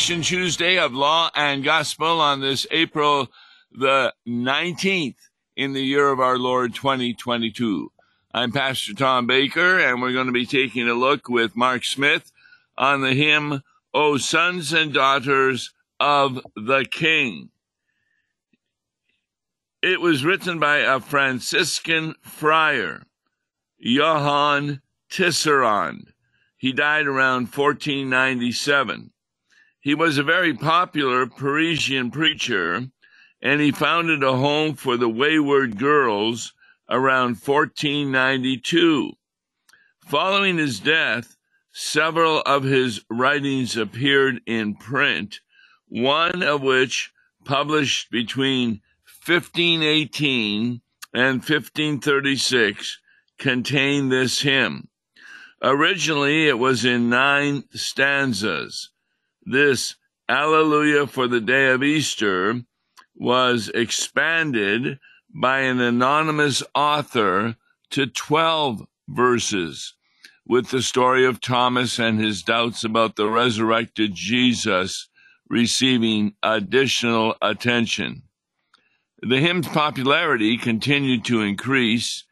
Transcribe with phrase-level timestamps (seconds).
[0.00, 3.28] listening Tuesday of Law and Gospel on this April
[3.70, 7.92] the 19th in the year of our Lord 2022.
[8.32, 12.32] I'm Pastor Tom Baker, and we're going to be taking a look with Mark Smith
[12.78, 13.62] on the hymn,
[13.92, 17.50] O Sons and Daughters of the King.
[19.82, 23.02] It was written by a Franciscan friar,
[23.78, 26.14] Johann Tisserand.
[26.56, 29.10] He died around 1497.
[29.82, 32.88] He was a very popular Parisian preacher,
[33.40, 36.52] and he founded a home for the wayward girls
[36.90, 39.12] around 1492.
[40.06, 41.38] Following his death,
[41.72, 45.40] several of his writings appeared in print,
[45.88, 47.10] one of which,
[47.46, 48.82] published between
[49.24, 50.82] 1518
[51.14, 52.98] and 1536,
[53.38, 54.88] contained this hymn.
[55.62, 58.90] Originally, it was in nine stanzas.
[59.50, 59.96] This
[60.28, 62.62] Alleluia for the Day of Easter
[63.16, 67.56] was expanded by an anonymous author
[67.90, 69.94] to 12 verses
[70.46, 75.08] with the story of Thomas and his doubts about the resurrected Jesus
[75.48, 78.22] receiving additional attention.
[79.20, 82.22] The hymn's popularity continued to increase,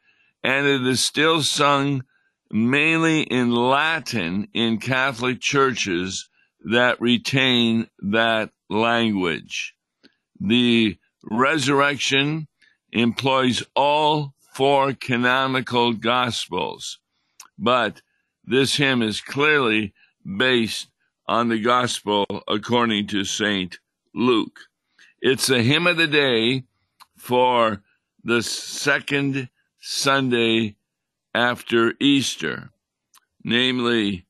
[0.41, 2.05] and it is still sung
[2.49, 6.29] mainly in Latin in Catholic churches
[6.65, 9.75] that retain that language.
[10.39, 12.47] The resurrection
[12.91, 16.99] employs all four canonical gospels,
[17.57, 18.01] but
[18.43, 19.93] this hymn is clearly
[20.37, 20.87] based
[21.27, 23.77] on the gospel according to St.
[24.13, 24.61] Luke.
[25.21, 26.63] It's a hymn of the day
[27.15, 27.83] for
[28.23, 30.75] the second Sunday
[31.33, 32.71] after Easter,
[33.43, 34.25] namely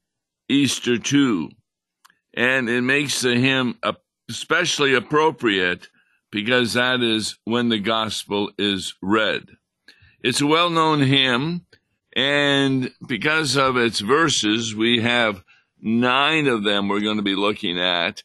[0.47, 1.51] Easter 2.
[2.33, 3.79] And it makes the hymn
[4.29, 5.89] especially appropriate
[6.31, 9.49] because that is when the gospel is read.
[10.21, 11.65] It's a well known hymn,
[12.15, 15.43] and because of its verses, we have
[15.81, 18.23] nine of them we're going to be looking at.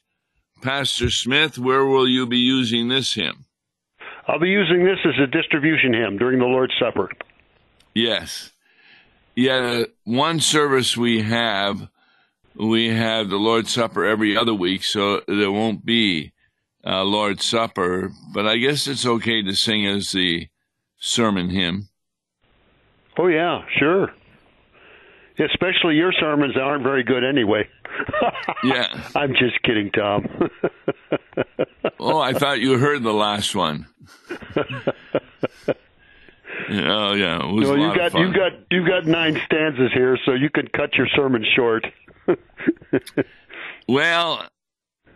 [0.62, 3.44] Pastor Smith, where will you be using this hymn?
[4.26, 7.10] I'll be using this as a distribution hymn during the Lord's Supper.
[7.94, 8.50] Yes.
[9.36, 11.88] Yeah, one service we have,
[12.56, 16.32] we have the Lord's Supper every other week, so there won't be
[16.87, 20.48] uh, Lord's Supper, but I guess it's okay to sing as the
[20.98, 21.88] sermon hymn.
[23.19, 24.12] Oh, yeah, sure.
[25.38, 27.69] Especially your sermons aren't very good anyway.
[28.65, 28.86] yeah.
[29.16, 30.26] I'm just kidding, Tom.
[31.98, 33.86] oh, I thought you heard the last one.
[36.71, 40.72] oh yeah, no, you got you got you got nine stanzas here, so you could
[40.72, 41.86] cut your sermon short.
[43.89, 44.49] well,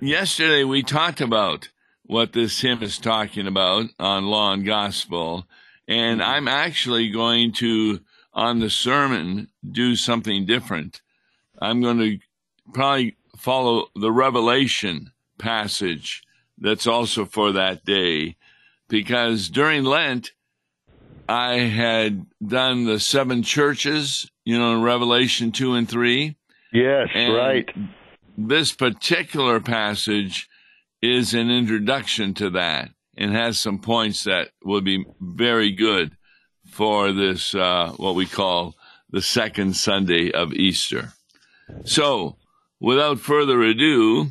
[0.01, 1.69] yesterday we talked about
[2.05, 5.47] what this hymn is talking about on Law and Gospel,
[5.87, 6.31] and mm-hmm.
[6.31, 8.01] I'm actually going to,
[8.33, 11.03] on the sermon, do something different.
[11.61, 12.19] I'm going to
[12.73, 16.23] probably follow the Revelation passage
[16.57, 18.37] that's also for that day,
[18.89, 20.33] because during Lent,
[21.29, 26.37] I had done the seven churches, you know, in Revelation 2 and 3.
[26.73, 27.69] Yes, right
[28.39, 30.49] this particular passage
[31.03, 36.17] is an introduction to that and has some points that will be very good
[36.71, 38.75] for this, uh, what we call
[39.11, 41.13] the second Sunday of Easter.
[41.85, 42.37] So,
[42.79, 44.29] without further ado,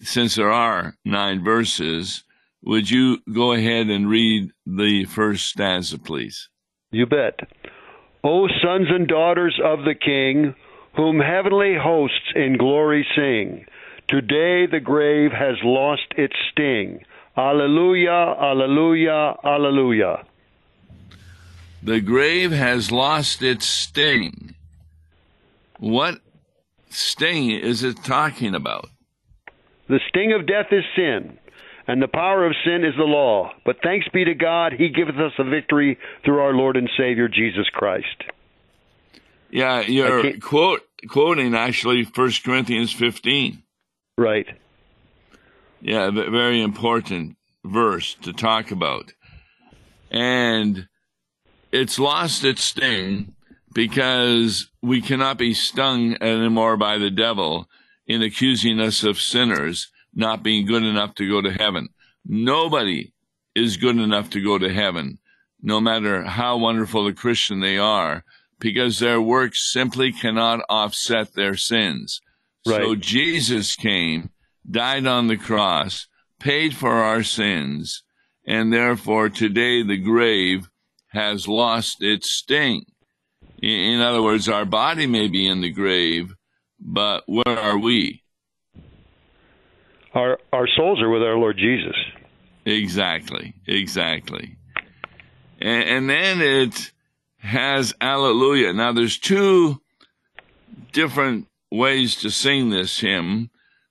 [0.00, 2.24] since there are nine verses,
[2.62, 6.48] would you go ahead and read the first stanza, please?
[6.92, 7.40] You bet.
[8.24, 10.54] O sons and daughters of the King,
[10.96, 13.64] whom heavenly hosts in glory sing.
[14.08, 17.04] Today the grave has lost its sting.
[17.36, 20.24] Alleluia, alleluia, alleluia.
[21.82, 24.54] The grave has lost its sting.
[25.78, 26.20] What
[26.90, 28.88] sting is it talking about?
[29.88, 31.38] The sting of death is sin,
[31.86, 33.52] and the power of sin is the law.
[33.64, 37.28] But thanks be to God, He giveth us a victory through our Lord and Savior
[37.28, 38.24] Jesus Christ.
[39.50, 43.62] Yeah, you're quote quoting actually First Corinthians 15.
[44.16, 44.46] Right.
[45.80, 49.12] Yeah, very important verse to talk about.
[50.10, 50.88] And
[51.72, 53.34] it's lost its sting
[53.72, 57.68] because we cannot be stung anymore by the devil
[58.06, 61.88] in accusing us of sinners not being good enough to go to heaven.
[62.24, 63.12] Nobody
[63.54, 65.18] is good enough to go to heaven,
[65.62, 68.24] no matter how wonderful a Christian they are
[68.60, 72.20] because their works simply cannot offset their sins.
[72.66, 72.82] Right.
[72.82, 74.30] So Jesus came,
[74.70, 76.06] died on the cross,
[76.38, 78.02] paid for our sins,
[78.46, 80.68] and therefore today the grave
[81.08, 82.84] has lost its sting.
[83.62, 86.34] In other words, our body may be in the grave,
[86.78, 88.22] but where are we?
[90.14, 91.96] Our our souls are with our Lord Jesus.
[92.64, 94.56] Exactly, exactly.
[95.60, 96.92] And, and then it
[97.40, 98.72] has Alleluia.
[98.72, 99.80] Now, there's two
[100.92, 103.50] different ways to sing this hymn.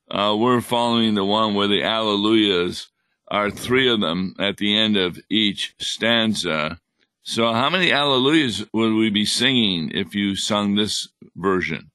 [0.10, 2.88] Uh, we're following the one where the Alleluias
[3.28, 6.80] are three of them at the end of each stanza.
[7.22, 11.92] So, how many Alleluias would we be singing if you sung this version?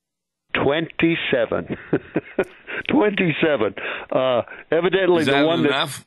[0.62, 1.77] 27.
[2.89, 3.75] 27.
[4.12, 6.06] Uh, evidently, the one enough?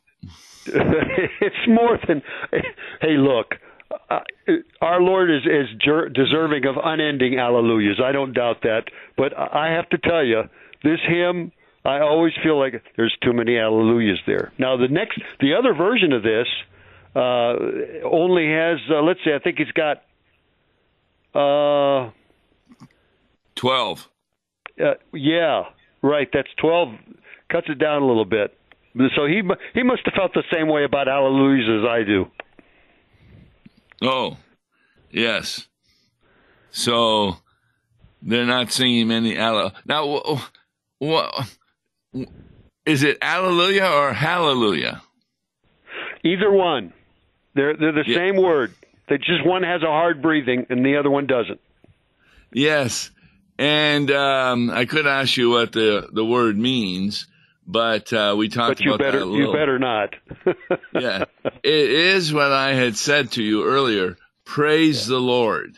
[0.67, 1.27] that.
[1.41, 2.21] it's more than.
[3.01, 3.55] Hey, look.
[4.09, 4.19] Uh,
[4.81, 8.01] our Lord is, is jer- deserving of unending alleluias.
[8.01, 8.83] I don't doubt that.
[9.17, 10.43] But I have to tell you,
[10.83, 11.51] this hymn,
[11.83, 14.53] I always feel like there's too many alleluias there.
[14.57, 16.47] Now, the next, the other version of this
[17.15, 17.55] uh,
[18.05, 20.03] only has, uh, let's say, I think it's got.
[21.33, 22.11] Uh,
[23.55, 24.07] 12.
[24.79, 25.63] uh, yeah,
[26.01, 26.27] right.
[26.31, 26.89] That's twelve.
[27.51, 28.57] Cuts it down a little bit.
[29.15, 29.41] So he
[29.73, 32.25] he must have felt the same way about Hallelujahs as I do.
[34.01, 34.37] Oh,
[35.11, 35.67] yes.
[36.71, 37.37] So
[38.21, 39.73] they're not singing many Alla.
[39.85, 40.39] Now,
[40.99, 41.33] what
[42.85, 43.17] is it?
[43.21, 45.01] Alleluia or Hallelujah?
[46.23, 46.93] Either one,
[47.55, 48.17] they're they're the Yeah.
[48.17, 48.73] same word.
[49.07, 51.61] They just one has a hard breathing and the other one doesn't.
[52.51, 53.11] Yes.
[53.57, 57.25] And um, I could ask you what the, the word means,
[57.67, 59.47] but uh, we talked But you about better that a little.
[59.51, 60.15] you better not.
[60.93, 61.25] yeah,
[61.63, 64.17] it is what I had said to you earlier.
[64.45, 65.77] Praise the Lord.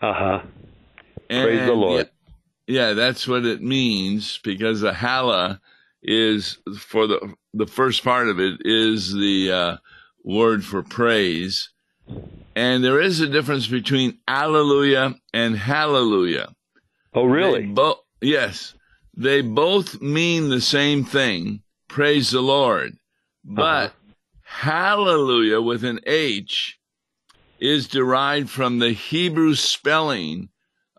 [0.00, 0.40] Uh huh.
[1.28, 2.08] Praise the Lord.
[2.66, 5.60] Yeah, yeah, that's what it means because the hala
[6.02, 9.76] is for the the first part of it is the uh,
[10.24, 11.70] word for praise,
[12.56, 16.52] and there is a difference between alleluia and hallelujah.
[17.14, 17.66] Oh really?
[17.66, 18.74] bo- yes,
[19.14, 21.62] they both mean the same thing.
[21.88, 22.96] Praise the Lord,
[23.44, 24.12] but Uh-huh.
[24.42, 26.78] hallelujah with an H
[27.60, 30.48] is derived from the Hebrew spelling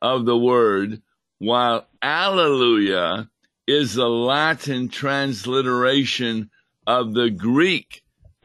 [0.01, 1.01] of the word,
[1.39, 3.29] while alleluia
[3.67, 6.49] is the Latin transliteration
[6.85, 8.03] of the Greek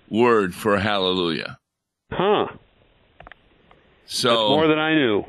[0.09, 1.59] word for hallelujah.
[2.11, 2.47] Huh.
[4.07, 5.25] So That's more than I knew.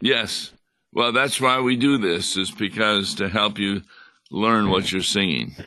[0.00, 0.52] Yes.
[0.96, 3.82] Well, that's why we do this, is because to help you
[4.30, 5.54] learn what you're singing.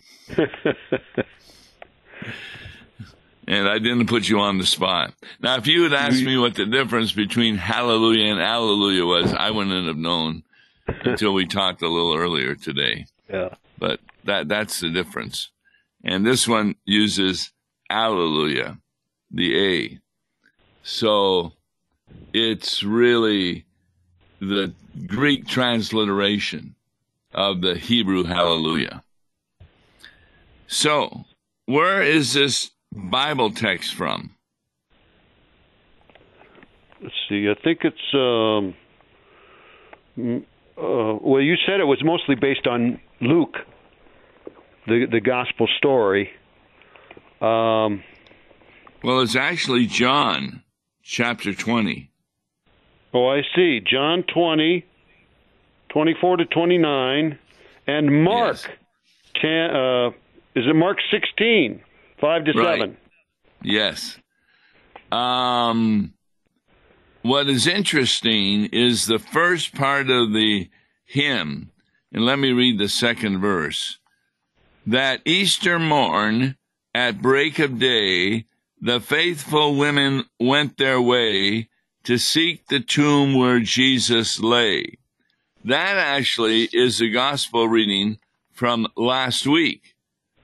[3.48, 5.12] And I didn't put you on the spot.
[5.42, 9.50] Now, if you had asked me what the difference between hallelujah and alleluia was, I
[9.50, 10.44] wouldn't have known
[10.88, 13.08] until we talked a little earlier today.
[13.28, 13.56] yeah.
[13.80, 15.50] But that that's the difference.
[16.04, 17.52] And this one uses
[17.90, 18.78] alleluia,
[19.32, 20.00] the A.
[20.84, 21.54] So
[22.34, 23.66] it's really
[24.40, 24.74] the
[25.08, 26.76] Greek transliteration
[27.34, 29.04] of the Hebrew hallelujah.
[30.68, 31.26] So,
[31.66, 34.36] where is this Bible text from?
[37.02, 37.50] Let's see.
[37.50, 38.14] I think it's.
[38.14, 38.76] Um,
[40.78, 43.56] uh, well, you said it was mostly based on Luke,
[44.88, 46.30] the the gospel story.
[47.42, 48.04] Um,
[49.02, 50.64] Well, it's actually John
[51.02, 52.09] chapter 20.
[53.14, 53.80] Oh, I see.
[53.80, 54.86] John 20,
[55.90, 57.40] 24 to 29,
[57.88, 58.68] and Mark Yes.
[59.42, 59.52] 10.
[59.76, 60.08] Uh,
[60.56, 61.82] is it Mark 16,
[62.20, 62.80] 5 to Right.
[62.80, 62.98] 7?
[63.64, 64.18] Yes.
[65.12, 66.14] Um,
[67.22, 70.70] what is interesting is the first part of the
[71.06, 71.72] hymn,
[72.14, 73.98] and let me read the second verse.
[74.86, 76.56] That Easter morn,
[76.94, 78.46] at break of day,
[78.82, 81.68] the faithful women went their way
[82.10, 84.98] to seek the tomb where Jesus lay.
[85.64, 88.18] That actually is the gospel reading
[88.52, 89.94] from last week,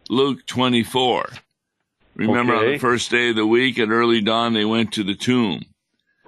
[0.07, 1.27] Luke 24.
[2.17, 5.15] Remember on the first day of the week at early dawn, they went to the
[5.15, 5.65] tomb.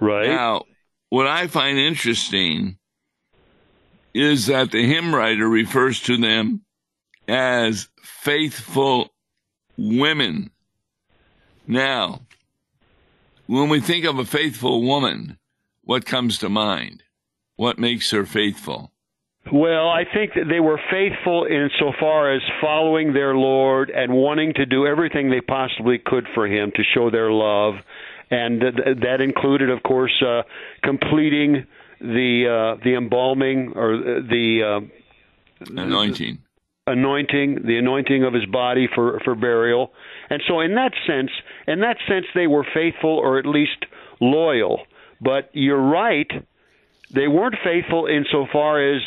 [0.00, 0.26] Right.
[0.26, 0.64] Now,
[1.08, 2.76] what I find interesting
[4.12, 6.62] is that the hymn writer refers to them
[7.28, 9.10] as faithful
[9.76, 10.50] women.
[11.68, 12.22] Now,
[13.48, 15.38] when we think of a faithful woman,
[15.82, 17.02] what comes to mind?
[17.56, 18.92] What makes her faithful?
[19.50, 24.66] Well, I think that they were faithful insofar as following their Lord and wanting to
[24.66, 27.76] do everything they possibly could for Him to show their love,
[28.30, 30.42] and th- that included, of course, uh,
[30.84, 31.66] completing
[32.00, 34.88] the uh, the embalming or the
[35.60, 36.38] anointing.
[36.86, 39.92] Anointing, the anointing of his body for, for burial.
[40.30, 41.30] And so in that sense,
[41.66, 43.86] in that sense they were faithful or at least
[44.20, 44.82] loyal.
[45.20, 46.30] But you're right,
[47.10, 49.02] they weren't faithful insofar as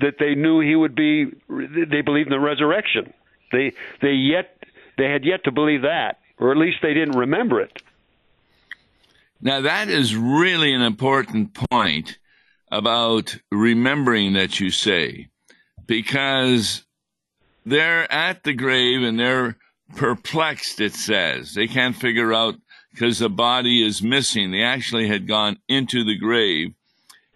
[0.00, 3.12] that they knew he would be they believed in the resurrection.
[3.52, 4.64] They they yet
[4.98, 7.82] they had yet to believe that, or at least they didn't remember it.
[9.40, 12.18] Now that is really an important point
[12.70, 15.28] about remembering that you say,
[15.86, 16.84] because
[17.64, 19.56] they're at the grave and they're
[19.94, 21.54] perplexed, it says.
[21.54, 22.56] They can't figure out
[22.90, 24.50] because the body is missing.
[24.50, 26.74] They actually had gone into the grave.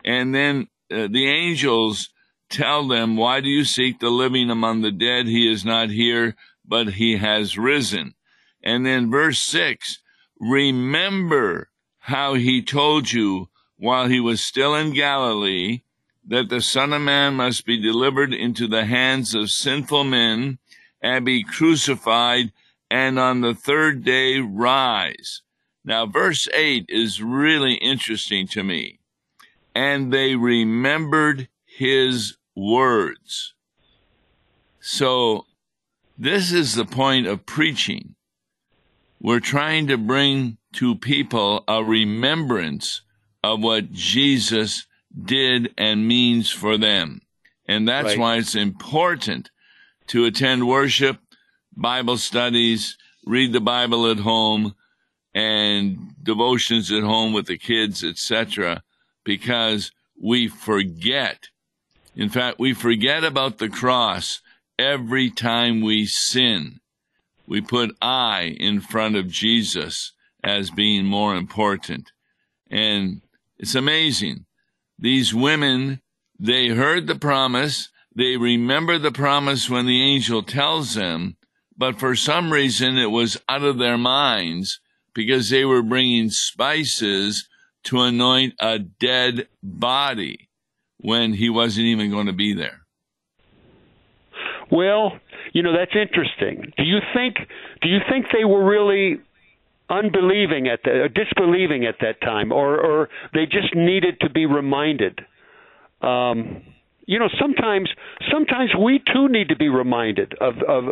[0.04, 2.11] And then uh, the angels
[2.49, 5.26] tell them, Why do you seek the living among the dead?
[5.26, 6.35] He is not here,
[6.66, 8.14] but he has risen.
[8.62, 9.99] And then verse 6
[10.40, 15.83] Remember how he told you while he was still in Galilee
[16.26, 20.59] that the Son of Man must be delivered into the hands of sinful men
[21.02, 22.52] and be crucified
[22.90, 25.42] and on the third day rise.
[25.85, 28.99] Now, verse 8 is really interesting to me.
[29.75, 33.54] And they remembered his words.
[34.80, 35.47] So,
[36.19, 38.16] this is the point of preaching.
[39.21, 43.02] We're trying to bring to people a remembrance
[43.42, 44.87] of what Jesus
[45.25, 47.21] did and means for them.
[47.66, 48.19] And that's right.
[48.19, 49.50] why it's important
[50.10, 51.18] to attend worship,
[51.76, 54.74] Bible studies, read the Bible at home,
[55.32, 58.82] and devotions at home with the kids, etc.,
[59.24, 61.48] because we forget.
[62.16, 64.40] In fact, we forget about the cross
[64.76, 66.80] every time we sin.
[67.46, 70.12] We put I in front of Jesus
[70.42, 72.10] as being more important.
[72.68, 73.20] And
[73.60, 74.46] it's amazing.
[74.98, 76.00] These women,
[76.36, 81.36] they heard the promise, they remember the promise when the angel tells them,
[81.76, 84.80] but for some reason it was out of their minds
[85.14, 87.48] because they were bringing spices
[87.84, 90.48] to anoint a dead body
[90.98, 92.80] when he wasn't even going to be there.
[94.70, 95.18] Well,
[95.52, 96.72] you know that's interesting.
[96.76, 97.36] Do you think
[97.82, 99.20] do you think they were really
[99.88, 104.46] unbelieving at that, or disbelieving at that time, or or they just needed to be
[104.46, 105.20] reminded?
[106.02, 106.62] Um,
[107.10, 107.90] you know, sometimes
[108.30, 110.84] sometimes we too need to be reminded of of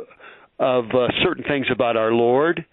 [0.58, 2.66] of uh, certain things about our Lord,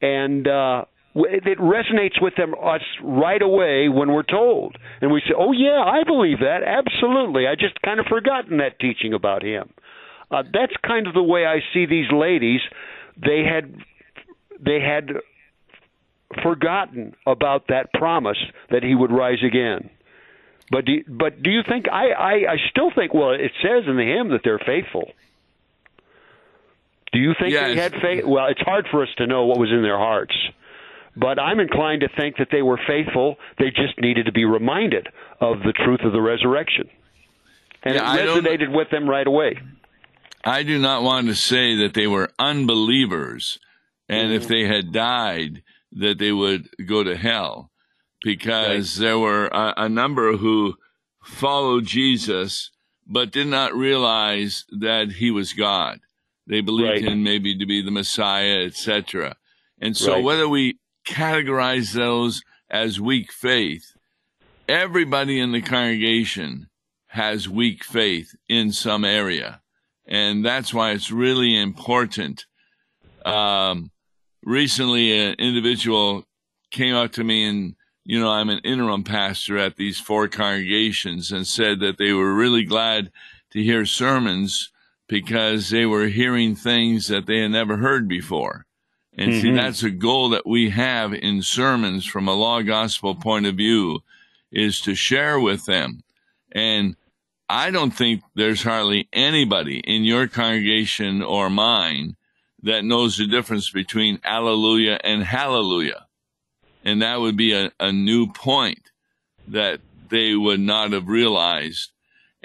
[0.00, 5.34] and uh, it resonates with them us right away when we're told, and we say,
[5.36, 9.74] "Oh yeah, I believe that absolutely." I just kind of forgotten that teaching about him.
[10.30, 12.60] Uh, that's kind of the way I see these ladies.
[13.22, 13.74] They had
[14.58, 15.10] they had
[16.42, 18.38] forgotten about that promise
[18.70, 19.90] that he would rise again.
[20.70, 23.96] But do, but do you think I, I I still think well it says in
[23.96, 25.12] the hymn that they're faithful.
[27.12, 27.68] Do you think yes.
[27.68, 28.24] they had faith?
[28.24, 30.34] Well, it's hard for us to know what was in their hearts.
[31.16, 33.36] But I'm inclined to think that they were faithful.
[33.58, 35.08] They just needed to be reminded
[35.40, 36.90] of the truth of the resurrection.
[37.82, 39.58] And yeah, it resonated with them right away.
[40.44, 43.58] I do not want to say that they were unbelievers
[44.08, 44.36] and mm-hmm.
[44.36, 47.70] if they had died, that they would go to hell
[48.26, 49.04] because right.
[49.04, 50.74] there were a, a number who
[51.22, 52.72] followed Jesus
[53.06, 56.00] but did not realize that he was God.
[56.48, 57.04] They believed right.
[57.04, 59.36] him maybe to be the Messiah, etc.
[59.80, 60.24] And so, right.
[60.24, 63.92] whether we categorize those as weak faith,
[64.68, 66.68] everybody in the congregation
[67.06, 69.60] has weak faith in some area.
[70.04, 72.46] And that's why it's really important.
[73.24, 73.92] Um,
[74.42, 76.24] recently, an individual
[76.72, 81.32] came up to me and you know, I'm an interim pastor at these four congregations
[81.32, 83.10] and said that they were really glad
[83.50, 84.70] to hear sermons
[85.08, 88.64] because they were hearing things that they had never heard before.
[89.18, 89.40] And mm-hmm.
[89.40, 93.56] see, that's a goal that we have in sermons from a law gospel point of
[93.56, 94.00] view
[94.52, 96.04] is to share with them.
[96.52, 96.94] And
[97.48, 102.14] I don't think there's hardly anybody in your congregation or mine
[102.62, 106.05] that knows the difference between alleluia and hallelujah.
[106.86, 108.92] And that would be a, a new point
[109.48, 111.90] that they would not have realized.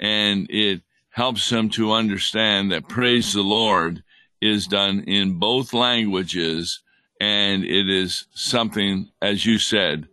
[0.00, 4.02] And it helps them to understand that praise the Lord
[4.40, 6.80] is done in both languages,
[7.20, 10.08] and it is something, as you said,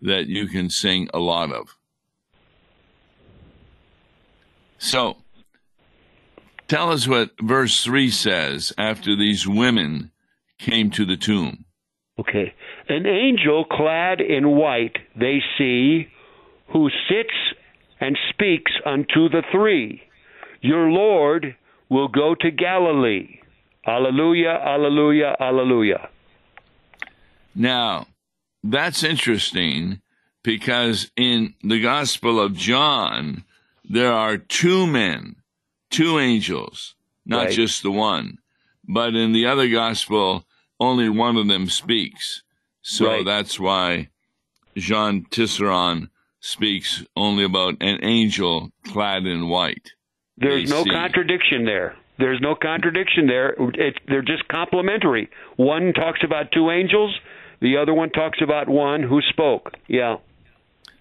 [0.00, 1.76] that you can sing a lot of.
[4.78, 5.16] So,
[6.68, 10.12] tell us what verse 3 says after these women
[10.58, 11.64] came to the tomb.
[12.18, 12.52] Okay.
[12.88, 16.08] An angel clad in white they see,
[16.72, 17.34] who sits
[18.00, 20.02] and speaks unto the three
[20.60, 21.56] Your Lord
[21.88, 23.38] will go to Galilee.
[23.86, 26.08] Alleluia, alleluia, alleluia.
[27.54, 28.06] Now,
[28.62, 30.00] that's interesting
[30.42, 33.44] because in the Gospel of John,
[33.84, 35.36] there are two men,
[35.90, 36.94] two angels,
[37.26, 37.54] not Right.
[37.54, 38.38] just the one.
[38.86, 40.44] But in the other Gospel,
[40.80, 42.42] only one of them speaks.
[42.82, 43.24] So Right.
[43.24, 44.08] that's why
[44.76, 46.08] Jean Tisserand
[46.40, 49.92] speaks only about an angel clad in white.
[50.36, 50.90] There's They no see.
[50.90, 51.96] contradiction there.
[52.18, 53.54] There's no contradiction there.
[53.74, 55.28] It, they're just complementary.
[55.56, 57.14] One talks about two angels,
[57.60, 59.74] the other one talks about one who spoke.
[59.88, 60.16] Yeah.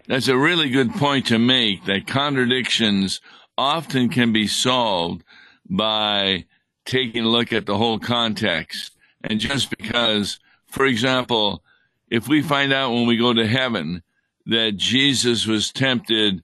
[0.08, 3.22] That's a really good point to make that contradictions
[3.58, 5.24] often can be solved
[5.70, 6.46] by
[6.86, 8.96] taking a look at the whole context.
[9.24, 11.64] And just because, for example,
[12.10, 14.04] if we find out when we go to heaven
[14.46, 16.44] that Jesus was tempted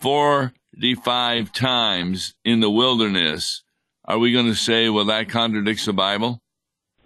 [0.00, 3.62] 45 times in the wilderness,
[4.04, 6.40] are we going to say, well, that contradicts the Bible?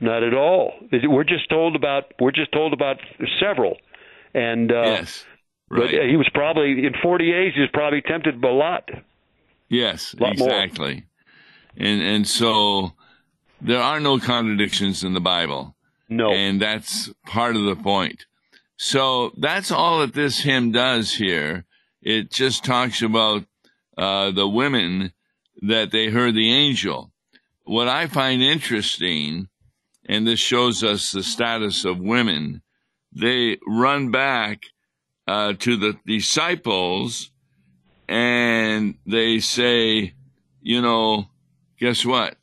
[0.00, 0.72] Not at all.
[0.90, 2.96] We're just told about we're just told about
[3.40, 3.76] several,
[4.34, 5.24] and uh, yes.
[5.70, 5.94] Right.
[5.94, 7.52] uh, he was probably in 40 days.
[7.54, 8.88] He was probably tempted a lot.
[9.68, 10.48] Yes, Lot more.
[10.48, 11.04] exactly.
[11.76, 12.94] And and so
[13.62, 15.74] there are no contradictions in the Bible.
[16.08, 18.26] No, And that's part of the point.
[18.76, 21.64] So that's all that this hymn does here.
[22.02, 23.44] It just talks about
[23.96, 25.12] uh, the women
[25.62, 27.12] that they heard the angel.
[27.64, 29.48] What I find interesting,
[30.04, 32.62] and this shows us the status of women,
[33.12, 34.64] they run back
[35.28, 37.30] uh, to the disciples
[38.08, 40.14] and they say,
[40.60, 41.28] you know,
[41.78, 42.36] guess what?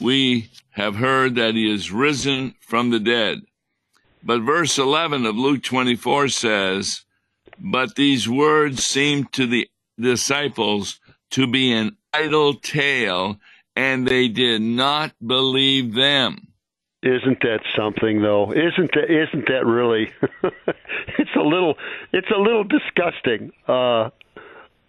[0.00, 3.42] We have heard that he is risen from the dead.
[4.22, 7.04] But verse 11 of Luke 24 says,
[7.58, 13.38] But these words seemed to the disciples to be an idle tale,
[13.76, 16.48] and they did not believe them.
[17.02, 18.52] isn't that something though?
[18.52, 20.12] Isn't that isn't that really?
[21.18, 21.76] it's a little
[22.12, 23.52] it's a little disgusting.
[23.66, 24.10] Uh,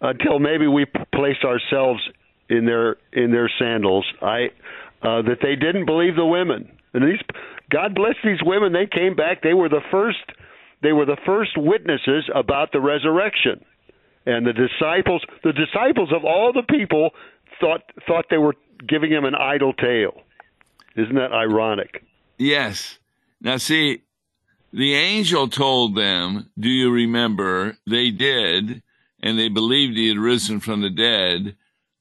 [0.02, 2.00] until maybe we place ourselves
[2.48, 4.04] in their in their sandals.
[4.20, 4.50] I
[5.02, 6.70] uh, that they didn't believe the women.
[6.94, 7.20] And these
[7.70, 8.72] God bless these women.
[8.72, 9.42] They came back.
[9.42, 10.18] They were the first.
[10.82, 13.64] They were the first witnesses about the resurrection.
[14.26, 17.10] And the disciples, the disciples of all the people,
[17.60, 18.54] thought thought they were
[18.86, 20.22] giving him an idle tale.
[20.96, 22.04] Isn't that ironic?
[22.38, 22.98] Yes.
[23.40, 24.02] Now, see,
[24.72, 27.78] the angel told them, Do you remember?
[27.86, 28.82] They did,
[29.22, 31.56] and they believed he had risen from the dead.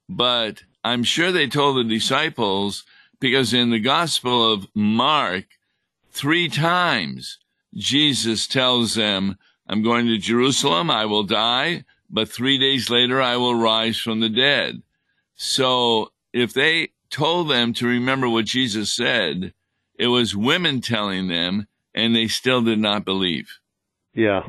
[0.10, 2.84] But I'm sure they told the disciples
[3.22, 5.46] because in the Gospel of Mark,
[6.12, 7.38] three times
[7.74, 13.38] Jesus tells them, I'm going to Jerusalem, I will die, but three days later I
[13.38, 14.82] will rise from the dead.
[15.36, 19.54] So if they told them to remember what Jesus said,
[19.96, 23.60] it was women telling them, and they still did not believe.
[24.14, 24.48] Yeah.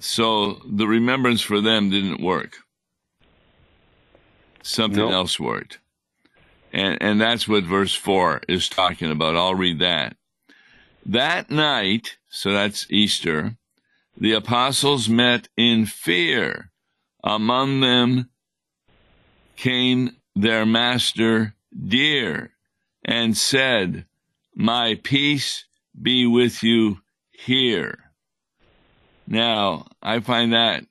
[0.00, 2.56] So the remembrance for them didn't work.
[4.62, 5.12] Something Nope.
[5.12, 5.78] else worked.
[6.72, 9.36] And and that's what verse 4 is talking about.
[9.36, 10.16] I'll read that.
[11.04, 13.56] That night, so that's Easter,
[14.16, 16.70] the apostles met in fear.
[17.24, 18.30] Among them
[19.56, 22.52] came their master dear
[23.04, 24.06] and said,
[24.54, 25.64] My peace
[26.00, 26.98] be with you
[27.30, 28.12] here.
[29.26, 30.84] Now, I find that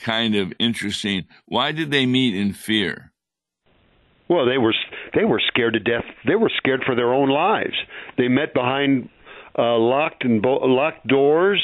[0.00, 1.24] kind of interesting.
[1.46, 3.12] Why did they meet in fear?
[4.28, 4.74] Well, they were
[5.18, 6.04] they were scared to death.
[6.26, 7.74] They were scared for their own lives.
[8.16, 9.08] They met behind
[9.58, 11.60] uh, locked and bo- locked doors,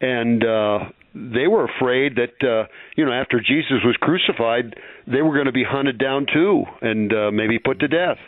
[0.00, 0.78] and uh,
[1.14, 5.52] they were afraid that uh, you know after Jesus was crucified, they were going to
[5.52, 8.18] be hunted down too, and uh, maybe put to death.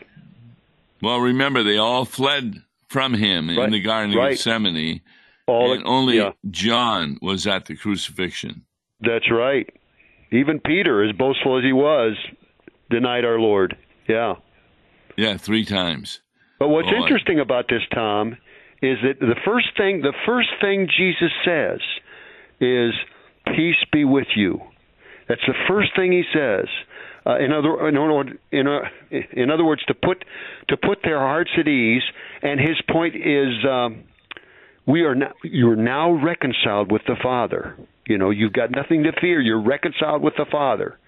[1.01, 4.33] Well, remember, they all fled from him in the Garden right.
[4.33, 5.03] of Gethsemane,
[5.47, 8.65] All and only yeah, John was at the crucifixion.
[9.01, 9.69] that's right.
[10.33, 12.17] Even Peter, as boastful as he was,
[12.91, 13.77] denied our Lord.
[14.09, 14.35] Yeah.
[15.17, 16.21] Yeah, three times.
[16.59, 16.97] But what's Boy.
[16.97, 18.37] interesting about this, Tom,
[18.83, 21.81] is that the first thing the first thing Jesus says
[22.61, 22.93] is
[23.47, 24.61] "Peace be with you."
[25.29, 26.67] That's the first thing he says.
[27.27, 28.81] Uh, in other in other in, uh,
[29.33, 30.25] in other words, to put
[30.69, 32.03] to put their hearts at ease.
[32.43, 34.05] And his point is, um,
[34.87, 37.77] we are now you are now reconciled with the Father.
[38.07, 39.41] You know, you've got nothing to fear.
[39.41, 40.99] You're reconciled with the Father.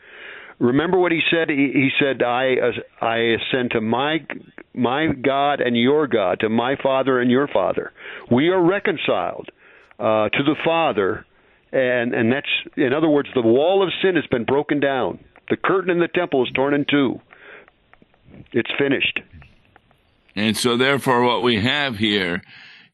[0.59, 1.51] Remember what he said?
[1.51, 2.55] He, he said, "I
[3.01, 4.27] I ascend to my
[4.75, 7.93] my God and your God, to my Father and your Father.
[8.31, 9.51] We are reconciled
[9.99, 11.27] uh, to the Father,
[11.73, 15.19] and and that's in other words, the wall of sin has been broken down.
[15.51, 17.21] The curtain in the temple is torn in two.
[18.53, 19.21] It's finished.
[20.35, 22.43] And so, therefore, what we have here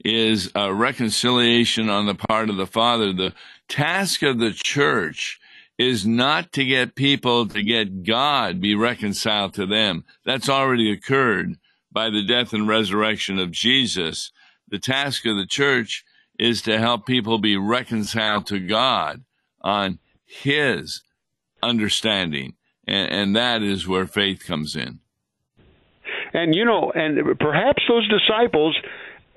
[0.04, 3.12] is a reconciliation on the part of the Father.
[3.12, 3.34] The
[3.68, 5.40] task of the church
[5.78, 10.04] is not to get people to get God be reconciled to them.
[10.24, 11.56] That's already occurred
[11.90, 14.30] by the death and resurrection of Jesus.
[14.68, 16.04] The task of the church
[16.38, 19.24] is to help people be reconciled to God
[19.60, 21.02] on His
[21.62, 22.54] understanding.
[22.86, 25.00] And, and that is where faith comes in.
[26.32, 28.76] And, you know, and perhaps those disciples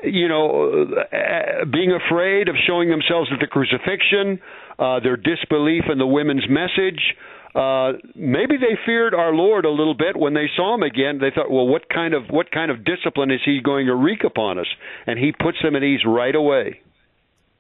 [0.06, 4.40] you know, uh, being afraid of showing themselves at the crucifixion,
[4.80, 7.16] uh, their disbelief in the women's message.
[7.56, 11.20] Uh, maybe they feared our Lord a little bit when they saw him again.
[11.20, 14.26] They thought, well, what kind of what kind of discipline is he going to wreak
[14.26, 14.68] upon us?
[15.08, 16.82] And he puts them at ease right away.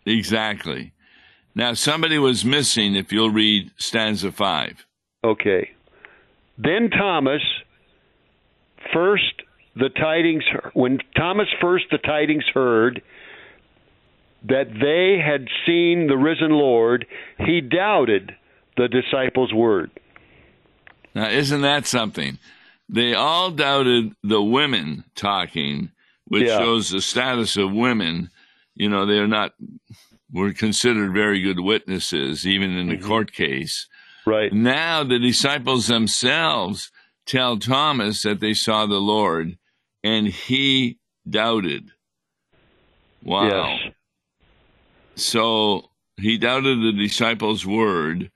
[0.05, 0.91] Exactly.
[1.55, 2.95] Now, somebody was missing.
[2.95, 4.85] If you'll read stanza five.
[5.23, 5.71] Okay.
[6.57, 7.41] Then Thomas,
[8.93, 9.41] first
[9.75, 13.01] the tidings when Thomas first the tidings heard
[14.47, 17.05] that they had seen the risen Lord,
[17.39, 18.35] he doubted
[18.77, 19.91] the disciples' word.
[21.13, 22.37] Now, isn't that something?
[22.87, 25.91] They all doubted the women talking,
[26.25, 26.59] which yeah.
[26.59, 28.29] shows the status of women.
[28.75, 29.53] You know, they're not
[30.31, 33.07] were considered very good witnesses, even in the mm-hmm.
[33.07, 33.87] court case.
[34.25, 34.51] Right.
[34.51, 36.91] Now the disciples themselves
[37.25, 39.57] tell Thomas that they saw the Lord,
[40.05, 41.89] and he doubted.
[43.23, 43.47] Wow.
[43.47, 43.93] Yes.
[45.15, 48.29] So he doubted the disciples' word.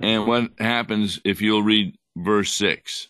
[0.00, 3.08] And what happens if you'll read verse 6?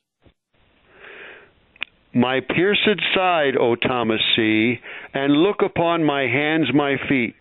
[2.14, 4.80] My pierced side, O Thomas, see,
[5.12, 7.40] and look upon my hands, my feet.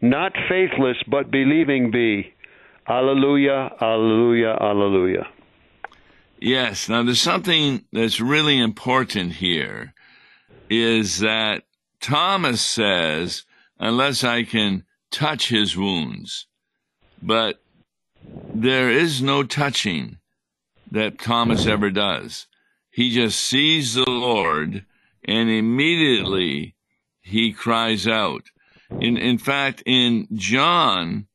[0.00, 2.32] Not faithless, but believing be.
[2.88, 5.26] Alleluia, alleluia, alleluia.
[6.46, 6.88] Yes.
[6.88, 9.94] Now, there's something that's really important here
[10.70, 11.64] is that
[12.00, 13.42] Thomas says,
[13.80, 16.46] unless I can touch his wounds,
[17.20, 17.60] but
[18.54, 20.18] there is no touching
[20.88, 22.46] that Thomas ever does.
[22.92, 24.86] He just sees the Lord
[25.24, 26.76] and immediately
[27.22, 28.44] he cries out.
[29.00, 31.26] In, in fact, in John,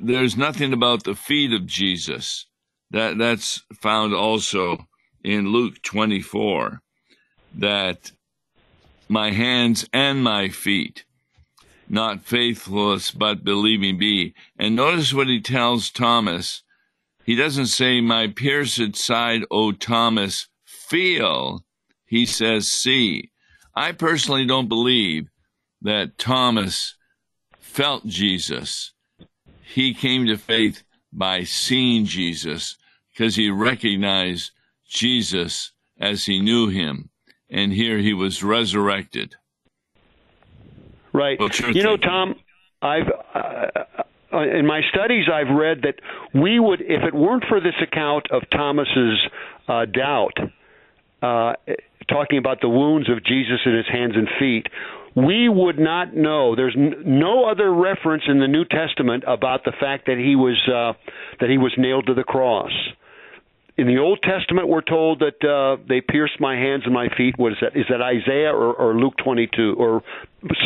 [0.00, 2.46] there's nothing about the feet of Jesus.
[2.92, 4.86] That that's found also
[5.24, 6.80] in Luke 24
[7.54, 8.12] that
[9.08, 11.04] my hands and my feet
[11.88, 14.34] not faithless but believing be.
[14.58, 16.62] And notice what he tells Thomas.
[17.24, 21.64] He doesn't say, My pierced side, O Thomas, feel.
[22.06, 23.30] He says, See.
[23.74, 25.28] I personally don't believe
[25.82, 26.96] that Thomas
[27.58, 28.92] felt Jesus.
[29.62, 32.76] He came to faith by seeing Jesus
[33.12, 34.52] because he recognized
[34.88, 37.10] Jesus as he knew him.
[37.50, 39.34] And here he was resurrected.
[41.12, 41.38] Right.
[41.74, 42.36] You know, Tom,
[42.80, 43.66] I've uh,
[44.32, 45.96] uh, in my studies I've read that
[46.34, 49.18] we would, if it weren't for this account of Thomas's
[49.68, 50.38] uh, doubt,
[51.20, 51.52] uh,
[52.08, 54.66] talking about the wounds of Jesus in his hands and feet,
[55.14, 56.56] we would not know.
[56.56, 60.58] There's n- no other reference in the New Testament about the fact that he was
[60.66, 60.94] uh,
[61.40, 62.72] that he was nailed to the cross
[63.78, 67.34] in the Old Testament, we're told that uh, they pierced my hands and my feet.
[67.38, 67.76] What is that?
[67.76, 70.02] Is that Isaiah or, or Luke 22 or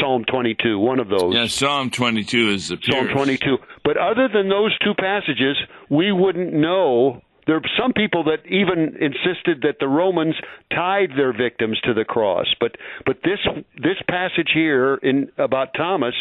[0.00, 0.78] Psalm 22?
[0.78, 1.34] One of those.
[1.34, 2.96] Yeah, Psalm 22 is the pierce.
[2.96, 3.58] Psalm 22.
[3.84, 5.56] But other than those two passages,
[5.88, 7.22] we wouldn't know.
[7.46, 10.34] There are some people that even insisted that the Romans
[10.74, 12.46] tied their victims to the cross.
[12.58, 13.38] But but this
[13.76, 16.14] this passage here in about Thomas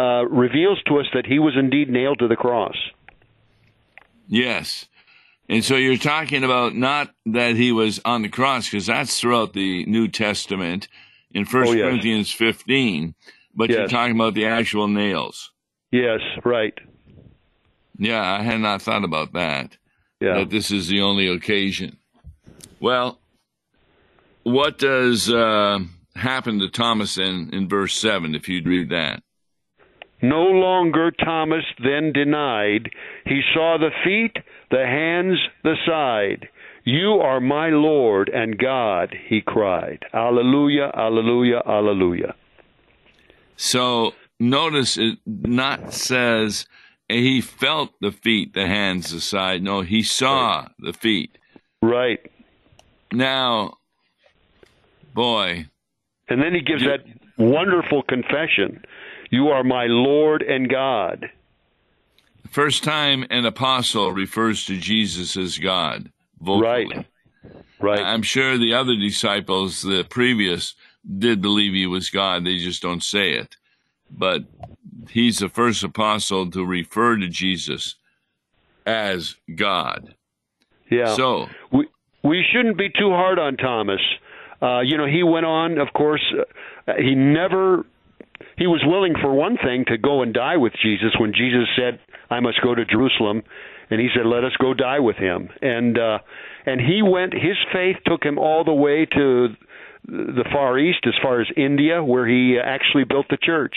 [0.00, 2.74] uh, reveals to us that he was indeed nailed to the cross.
[4.26, 4.88] Yes.
[5.48, 9.52] And so you're talking about not that he was on the cross, because that's throughout
[9.52, 10.88] the New Testament
[11.32, 11.84] in First oh, yes.
[11.84, 13.14] Corinthians 15,
[13.54, 13.78] but yes.
[13.78, 15.52] you're talking about the actual nails.
[15.90, 16.74] Yes, right.
[17.98, 19.76] Yeah, I had not thought about that.
[20.20, 20.38] Yeah.
[20.38, 21.98] That this is the only occasion.
[22.80, 23.18] Well,
[24.44, 25.80] what does uh,
[26.16, 29.22] happen to Thomas in, in verse 7, if you'd read that?
[30.22, 32.90] No longer Thomas then denied.
[33.26, 36.48] He saw the feet the hands, the side.
[36.84, 40.04] You are my Lord and God, he cried.
[40.12, 42.34] Alleluia, alleluia, alleluia.
[43.56, 46.66] So notice it not says
[47.08, 49.62] he felt the feet, the hands, the side.
[49.62, 51.38] No, he saw the feet.
[51.80, 52.20] Right.
[53.12, 53.78] Now,
[55.14, 55.66] boy.
[56.28, 57.00] And then he gives you, that
[57.38, 58.82] wonderful confession
[59.30, 61.26] You are my Lord and God.
[62.54, 66.12] First time an apostle refers to Jesus as God.
[66.40, 66.86] Vocally.
[66.94, 67.06] Right.
[67.80, 68.00] Right.
[68.00, 70.76] I'm sure the other disciples, the previous,
[71.18, 72.44] did believe he was God.
[72.44, 73.56] They just don't say it.
[74.08, 74.44] But
[75.10, 77.96] he's the first apostle to refer to Jesus
[78.86, 80.14] as God.
[80.88, 81.16] Yeah.
[81.16, 81.88] So we
[82.22, 84.00] we shouldn't be too hard on Thomas.
[84.62, 85.78] Uh, you know, he went on.
[85.78, 86.22] Of course,
[86.86, 87.84] uh, he never.
[88.56, 91.98] He was willing for one thing to go and die with Jesus when Jesus said,
[92.30, 93.42] "I must go to Jerusalem,"
[93.90, 96.18] and he said, "Let us go die with him." And uh,
[96.66, 97.32] and he went.
[97.34, 99.48] His faith took him all the way to
[100.06, 103.74] the Far East, as far as India, where he actually built the church.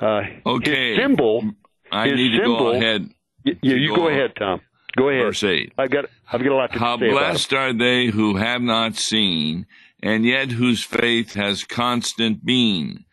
[0.00, 1.42] Uh, okay, his symbol.
[1.90, 3.08] I his need to go ahead.
[3.44, 4.60] Y- yeah, you go go ahead, Tom.
[4.96, 5.22] Go ahead.
[5.24, 5.72] Verse eight.
[5.78, 7.10] I've got I've got a lot to How say it.
[7.12, 9.66] blessed are they who have not seen,
[10.02, 13.04] and yet whose faith has constant been,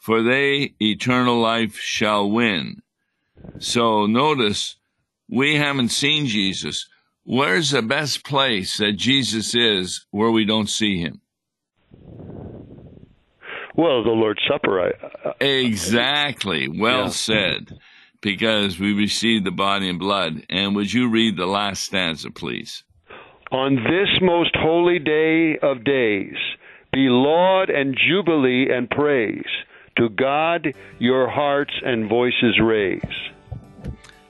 [0.00, 2.82] for they eternal life shall win.
[3.58, 4.76] So notice,
[5.28, 6.88] we haven't seen Jesus.
[7.24, 11.20] Where's the best place that Jesus is where we don't see him?
[13.74, 14.80] Well, the Lord's Supper.
[14.80, 16.68] I, uh, Exactly.
[16.68, 17.08] Well Yeah.
[17.08, 17.78] said.
[18.22, 20.44] Because we receive the body and blood.
[20.48, 22.82] And would you read the last stanza, please?
[23.52, 26.36] on this most holy day of days,
[26.92, 29.46] be laud and jubilee and praise
[29.96, 30.74] to God.
[30.98, 33.00] Your hearts and voices raise.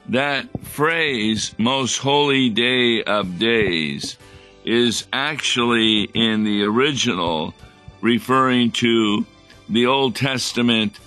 [0.09, 4.17] That phrase, most holy day of days,
[4.63, 7.53] is actually in the original
[7.99, 9.25] referring to
[9.67, 10.97] the Old Testament